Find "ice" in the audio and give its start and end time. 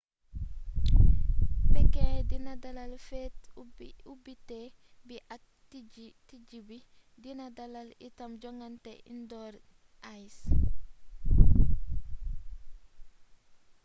10.21-10.39